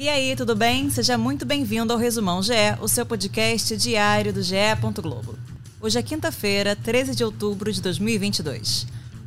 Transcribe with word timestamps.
E 0.00 0.08
aí, 0.08 0.36
tudo 0.36 0.54
bem? 0.54 0.88
Seja 0.90 1.18
muito 1.18 1.44
bem-vindo 1.44 1.92
ao 1.92 1.98
Resumão 1.98 2.40
GE, 2.40 2.52
o 2.80 2.86
seu 2.86 3.04
podcast 3.04 3.76
diário 3.76 4.32
do 4.32 4.40
GE. 4.40 4.54
Globo. 5.02 5.36
Hoje 5.80 5.98
é 5.98 6.02
quinta-feira, 6.04 6.76
13 6.76 7.16
de 7.16 7.24
outubro 7.24 7.72
de 7.72 7.82
2022. 7.82 8.86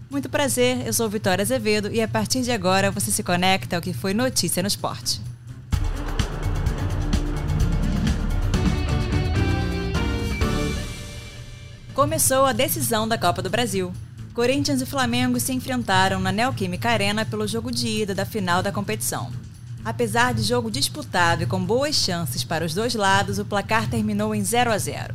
Muito 0.10 0.29
prazer, 0.29 0.88
eu 0.88 0.94
sou 0.94 1.10
Vitória 1.10 1.42
Azevedo 1.42 1.92
e 1.92 2.02
a 2.02 2.08
partir 2.08 2.42
de 2.42 2.54
agora 2.54 2.90
você 2.90 3.12
se 3.12 3.22
conecta 3.22 3.76
ao 3.76 3.81
que 3.81 3.92
foi 3.92 4.13
notícia 4.13 4.63
no 4.63 4.68
esporte. 4.70 5.20
Começou 11.94 12.46
a 12.46 12.53
decisão 12.53 13.06
da 13.06 13.17
Copa 13.17 13.42
do 13.42 13.49
Brasil. 13.49 13.92
Corinthians 14.33 14.81
e 14.81 14.85
Flamengo 14.85 15.38
se 15.38 15.51
enfrentaram 15.51 16.22
na 16.22 16.31
Neoquímica 16.31 16.91
Arena 16.91 17.26
pelo 17.26 17.45
jogo 17.45 17.70
de 17.70 17.90
ida 17.90 18.16
da 18.16 18.26
final 18.26 18.64
da 18.64 18.72
competição. 18.72 19.51
Apesar 19.84 20.34
de 20.34 20.44
jogo 20.44 20.70
disputado 20.70 21.44
e 21.44 21.45
com 21.48 21.63
boas 21.63 21.95
chances 21.95 22.44
para 22.44 22.66
os 22.66 22.73
dois 22.73 22.94
lados, 22.94 23.40
o 23.40 23.45
placar 23.45 23.90
terminou 23.90 24.35
em 24.35 24.44
0 24.44 24.71
a 24.71 24.77
0. 24.77 25.13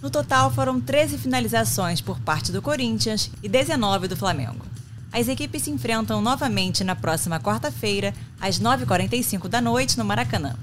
No 0.00 0.10
total, 0.10 0.52
foram 0.52 0.80
13 0.80 1.18
finalizações 1.18 2.00
por 2.00 2.20
parte 2.20 2.52
do 2.52 2.62
Corinthians 2.62 3.30
e 3.42 3.48
19 3.48 4.06
do 4.06 4.16
Flamengo. 4.16 4.64
As 5.10 5.28
equipes 5.28 5.62
se 5.62 5.70
enfrentam 5.70 6.20
novamente 6.20 6.84
na 6.84 6.94
próxima 6.94 7.40
quarta-feira, 7.40 8.12
às 8.40 8.60
9h45 8.60 9.48
da 9.48 9.60
noite, 9.60 9.96
no 9.96 10.04
Maracanã. 10.04 10.54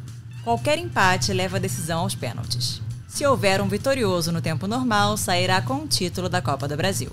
Qualquer 0.44 0.78
empate 0.78 1.34
leva 1.34 1.58
a 1.58 1.60
decisão 1.60 2.02
aos 2.02 2.16
pênaltis. 2.16 2.82
Se 3.08 3.26
houver 3.26 3.62
um 3.62 3.68
vitorioso 3.68 4.32
no 4.32 4.42
tempo 4.42 4.68
normal, 4.68 5.18
sairá 5.18 5.62
com 5.62 5.76
o 5.76 5.88
título 5.88 6.30
da 6.30 6.42
Copa 6.42 6.68
do 6.68 6.78
Brasil. 6.78 7.12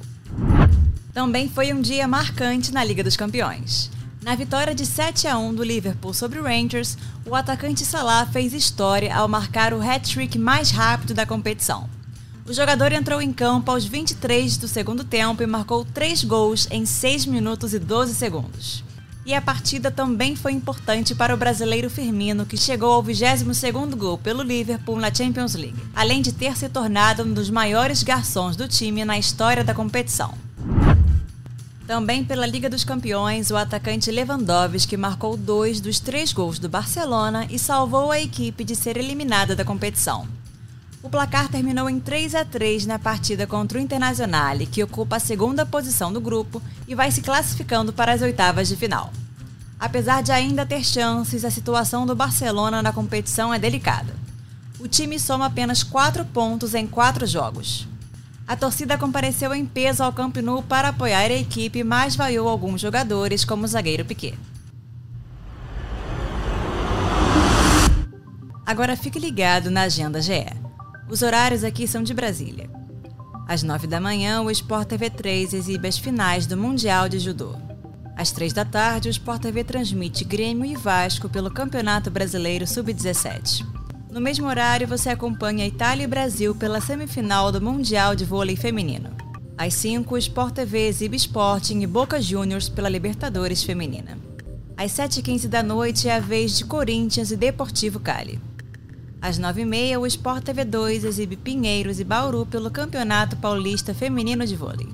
Também 1.12 1.48
foi 1.48 1.73
um 1.73 1.80
dia 1.80 2.06
marcante 2.06 2.73
na 2.73 2.84
Liga 2.84 3.02
dos 3.02 3.16
Campeões. 3.16 3.91
Na 4.21 4.35
vitória 4.35 4.75
de 4.75 4.85
7 4.85 5.29
a 5.29 5.39
1 5.39 5.55
do 5.55 5.63
Liverpool 5.63 6.12
sobre 6.12 6.41
o 6.41 6.42
Rangers, 6.42 6.98
o 7.25 7.37
atacante 7.37 7.84
Salah 7.84 8.27
fez 8.27 8.53
história 8.53 9.15
ao 9.15 9.29
marcar 9.29 9.73
o 9.73 9.81
hat-trick 9.81 10.37
mais 10.37 10.70
rápido 10.70 11.15
da 11.15 11.25
competição. 11.25 11.89
O 12.45 12.53
jogador 12.53 12.92
entrou 12.92 13.23
em 13.23 13.33
campo 13.33 13.70
aos 13.70 13.84
23 13.84 14.57
do 14.57 14.67
segundo 14.67 15.05
tempo 15.05 15.42
e 15.42 15.47
marcou 15.47 15.84
3 15.84 16.25
gols 16.25 16.67
em 16.70 16.84
6 16.84 17.27
minutos 17.27 17.73
e 17.73 17.79
12 17.79 18.15
segundos. 18.15 18.83
E 19.25 19.34
a 19.34 19.41
partida 19.41 19.91
também 19.91 20.35
foi 20.35 20.53
importante 20.53 21.14
para 21.14 21.35
o 21.35 21.37
brasileiro 21.37 21.89
Firmino, 21.89 22.47
que 22.47 22.57
chegou 22.57 22.92
ao 22.92 23.05
22º 23.05 23.95
gol 23.95 24.19
pelo 24.19 24.42
Liverpool 24.42 24.98
na 24.98 25.14
Champions 25.14 25.55
League, 25.55 25.79
além 25.95 26.23
de 26.23 26.33
ter 26.33 26.57
se 26.57 26.69
tornado 26.69 27.23
um 27.23 27.33
dos 27.33 27.51
maiores 27.51 28.03
garçons 28.03 28.57
do 28.57 28.67
time 28.67 29.05
na 29.05 29.19
história 29.19 29.62
da 29.62 29.75
competição. 29.75 30.48
Também 31.89 32.22
pela 32.22 32.44
Liga 32.44 32.69
dos 32.69 32.84
Campeões, 32.84 33.50
o 33.50 33.56
atacante 33.56 34.11
Lewandowski 34.11 34.94
marcou 34.94 35.39
dois 35.39 35.81
dos 35.81 35.98
três 35.98 36.34
gols 36.34 36.58
do 36.58 36.69
Barcelona 36.69 37.47
e 37.48 37.58
salvou 37.58 38.11
a 38.11 38.20
equipe 38.20 38.62
de 38.62 38.77
ser 38.77 38.98
eliminada 38.98 39.56
da 39.56 39.64
competição. 39.64 40.28
O 41.03 41.08
placar 41.08 41.48
terminou 41.48 41.89
em 41.89 41.98
3 41.98 42.34
a 42.34 42.45
3 42.45 42.84
na 42.84 42.98
partida 42.98 43.47
contra 43.47 43.78
o 43.78 43.80
Internazionale, 43.80 44.67
que 44.67 44.84
ocupa 44.84 45.17
a 45.17 45.19
segunda 45.19 45.64
posição 45.64 46.12
do 46.12 46.20
grupo 46.20 46.61
e 46.86 46.95
vai 46.95 47.11
se 47.11 47.22
classificando 47.22 47.91
para 47.91 48.12
as 48.12 48.20
oitavas 48.20 48.69
de 48.69 48.77
final. 48.77 49.11
Apesar 49.80 50.23
de 50.23 50.30
ainda 50.30 50.67
ter 50.67 50.84
chances, 50.84 51.42
a 51.42 51.50
situação 51.50 52.05
do 52.05 52.14
Barcelona 52.14 52.83
na 52.83 52.92
competição 52.92 53.55
é 53.55 53.58
delicada. 53.58 54.14
O 54.78 54.86
time 54.86 55.19
soma 55.19 55.47
apenas 55.47 55.83
4 55.83 56.23
pontos 56.27 56.75
em 56.75 56.86
4 56.86 57.27
jogos. 57.27 57.89
A 58.49 58.57
torcida 58.57 58.97
compareceu 58.97 59.55
em 59.55 59.67
peso 59.67 60.03
ao 60.03 60.11
Camp 60.11 60.39
Nou 60.39 60.63
para 60.63 60.89
apoiar 60.89 61.31
a 61.31 61.35
equipe, 61.35 61.85
mas 61.85 62.17
vaiou 62.17 62.49
alguns 62.49 62.81
jogadores, 62.81 63.45
como 63.45 63.65
o 63.65 63.69
zagueiro 63.69 64.07
Piquet. 64.07 64.39
Agora 68.65 68.97
fique 68.97 69.19
ligado 69.19 69.71
na 69.71 69.83
agenda 69.83 70.23
GE. 70.23 70.47
Os 71.11 71.20
horários 71.20 71.63
aqui 71.63 71.87
são 71.87 72.03
de 72.03 72.14
Brasília. 72.14 72.70
Às 73.47 73.63
9 73.63 73.87
da 73.87 74.01
manhã, 74.01 74.41
o 74.41 74.51
Sport 74.51 74.89
TV 74.89 75.11
3 75.11 75.53
exibe 75.53 75.87
as 75.87 75.98
finais 75.98 76.47
do 76.47 76.57
Mundial 76.57 77.07
de 77.07 77.19
Judô. 77.19 77.55
Às 78.17 78.31
3 78.31 78.55
da 78.55 78.64
tarde, 78.64 79.08
o 79.08 79.11
Sport 79.11 79.42
TV 79.42 79.63
transmite 79.63 80.25
Grêmio 80.25 80.64
e 80.64 80.75
Vasco 80.75 81.29
pelo 81.29 81.51
Campeonato 81.51 82.11
Brasileiro 82.11 82.67
Sub-17. 82.67 83.77
No 84.18 84.24
mesmo 84.24 84.48
horário, 84.48 84.89
você 84.89 85.11
acompanha 85.11 85.64
Itália 85.64 86.02
e 86.02 86.08
Brasil 86.08 86.52
pela 86.52 86.80
semifinal 86.80 87.52
do 87.52 87.62
Mundial 87.62 88.17
de 88.17 88.24
Vôlei 88.24 88.56
Feminino. 88.56 89.11
Às 89.56 89.74
5, 89.74 90.12
o 90.12 90.18
Sport 90.18 90.55
TV 90.55 90.89
exibe 90.89 91.17
Sporting 91.17 91.83
e 91.83 91.86
Boca 91.86 92.20
Juniors 92.20 92.68
pela 92.68 92.89
Libertadores 92.89 93.62
Feminina. 93.62 94.18
Às 94.77 94.90
7h15 94.90 95.46
da 95.46 95.62
noite 95.62 96.08
é 96.08 96.17
a 96.17 96.18
vez 96.18 96.58
de 96.58 96.64
Corinthians 96.64 97.30
e 97.30 97.36
Deportivo 97.36 98.01
Cali. 98.01 98.40
Às 99.23 99.39
9h30, 99.39 100.01
o 100.01 100.07
Sport 100.08 100.42
TV 100.42 100.64
2 100.64 101.05
exibe 101.05 101.36
Pinheiros 101.36 102.01
e 102.01 102.05
Bauru 102.05 102.45
pelo 102.45 102.73
Campeonato 102.73 103.36
Paulista 103.36 103.95
Feminino 103.95 104.45
de 104.45 104.57
Vôlei. 104.57 104.89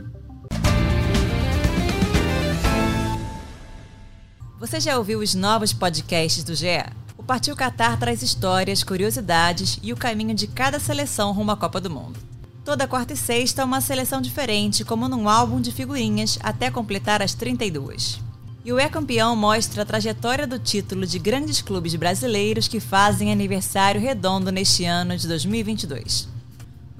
Você 4.60 4.78
já 4.80 4.98
ouviu 4.98 5.20
os 5.20 5.34
novos 5.34 5.72
podcasts 5.72 6.44
do 6.44 6.54
GE? 6.54 7.03
O 7.24 7.26
Partiu 7.26 7.56
Qatar 7.56 7.98
traz 7.98 8.20
histórias, 8.20 8.84
curiosidades 8.84 9.78
e 9.82 9.94
o 9.94 9.96
caminho 9.96 10.34
de 10.34 10.46
cada 10.46 10.78
seleção 10.78 11.32
rumo 11.32 11.52
à 11.52 11.56
Copa 11.56 11.80
do 11.80 11.88
Mundo. 11.88 12.20
Toda 12.62 12.86
quarta 12.86 13.14
e 13.14 13.16
sexta, 13.16 13.64
uma 13.64 13.80
seleção 13.80 14.20
diferente, 14.20 14.84
como 14.84 15.08
num 15.08 15.26
álbum 15.26 15.58
de 15.58 15.72
figurinhas, 15.72 16.38
até 16.42 16.70
completar 16.70 17.22
as 17.22 17.32
32. 17.32 18.20
E 18.62 18.70
o 18.74 18.78
É 18.78 18.90
Campeão 18.90 19.34
mostra 19.34 19.80
a 19.80 19.86
trajetória 19.86 20.46
do 20.46 20.58
título 20.58 21.06
de 21.06 21.18
grandes 21.18 21.62
clubes 21.62 21.94
brasileiros 21.94 22.68
que 22.68 22.78
fazem 22.78 23.32
aniversário 23.32 24.02
redondo 24.02 24.52
neste 24.52 24.84
ano 24.84 25.16
de 25.16 25.26
2022. 25.26 26.33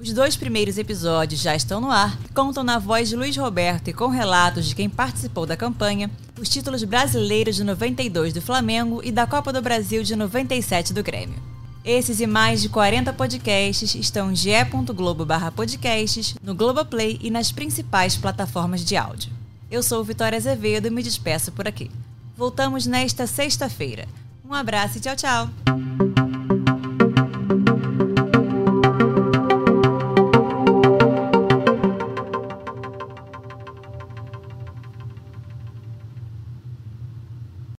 Os 0.05 0.13
dois 0.13 0.35
primeiros 0.35 0.77
episódios 0.77 1.41
já 1.41 1.55
estão 1.55 1.81
no 1.81 1.89
ar, 1.89 2.15
contam 2.31 2.63
na 2.63 2.77
voz 2.77 3.09
de 3.09 3.15
Luiz 3.15 3.35
Roberto 3.35 3.87
e 3.87 3.93
com 3.93 4.07
relatos 4.07 4.67
de 4.67 4.75
quem 4.75 4.87
participou 4.87 5.47
da 5.47 5.57
campanha, 5.57 6.11
os 6.39 6.47
títulos 6.47 6.83
brasileiros 6.83 7.55
de 7.55 7.63
92 7.63 8.31
do 8.31 8.39
Flamengo 8.39 9.01
e 9.03 9.11
da 9.11 9.25
Copa 9.25 9.51
do 9.51 9.63
Brasil 9.63 10.03
de 10.03 10.15
97 10.15 10.93
do 10.93 11.01
Grêmio. 11.01 11.41
Esses 11.83 12.19
e 12.19 12.27
mais 12.27 12.61
de 12.61 12.69
40 12.69 13.11
podcasts 13.13 13.95
estão 13.95 14.31
em 14.31 14.35
ge.globo/podcasts, 14.35 16.35
no 16.43 16.53
Globoplay 16.53 17.17
e 17.19 17.31
nas 17.31 17.51
principais 17.51 18.15
plataformas 18.15 18.85
de 18.85 18.95
áudio. 18.95 19.31
Eu 19.71 19.81
sou 19.81 20.03
Vitória 20.03 20.37
Azevedo 20.37 20.85
e 20.85 20.91
me 20.91 21.01
despeço 21.01 21.51
por 21.51 21.67
aqui. 21.67 21.89
Voltamos 22.37 22.85
nesta 22.85 23.25
sexta-feira. 23.25 24.07
Um 24.47 24.53
abraço 24.53 24.99
e 24.99 25.01
tchau, 25.01 25.15
tchau! 25.15 25.49